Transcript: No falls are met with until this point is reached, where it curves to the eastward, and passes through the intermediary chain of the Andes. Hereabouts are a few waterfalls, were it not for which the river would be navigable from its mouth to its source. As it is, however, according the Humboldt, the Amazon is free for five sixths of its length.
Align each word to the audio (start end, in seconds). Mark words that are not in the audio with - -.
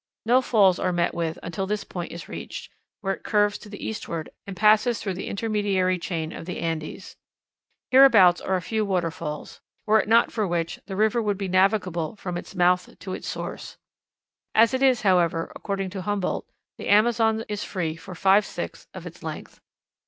No 0.25 0.41
falls 0.41 0.79
are 0.79 0.91
met 0.91 1.13
with 1.13 1.37
until 1.43 1.67
this 1.67 1.83
point 1.83 2.11
is 2.11 2.27
reached, 2.27 2.71
where 3.01 3.13
it 3.13 3.23
curves 3.23 3.59
to 3.59 3.69
the 3.69 3.85
eastward, 3.87 4.31
and 4.47 4.57
passes 4.57 4.99
through 4.99 5.13
the 5.13 5.27
intermediary 5.27 5.99
chain 5.99 6.33
of 6.33 6.47
the 6.47 6.57
Andes. 6.57 7.17
Hereabouts 7.91 8.41
are 8.41 8.55
a 8.55 8.63
few 8.63 8.83
waterfalls, 8.83 9.61
were 9.85 9.99
it 9.99 10.07
not 10.09 10.31
for 10.31 10.47
which 10.47 10.79
the 10.87 10.95
river 10.95 11.21
would 11.21 11.37
be 11.37 11.47
navigable 11.47 12.15
from 12.15 12.35
its 12.35 12.55
mouth 12.55 12.97
to 12.97 13.13
its 13.13 13.27
source. 13.27 13.77
As 14.55 14.73
it 14.73 14.81
is, 14.81 15.03
however, 15.03 15.51
according 15.55 15.89
the 15.89 16.01
Humboldt, 16.01 16.47
the 16.79 16.87
Amazon 16.87 17.45
is 17.47 17.63
free 17.63 17.95
for 17.95 18.15
five 18.15 18.43
sixths 18.43 18.87
of 18.95 19.05
its 19.05 19.21
length. 19.21 19.61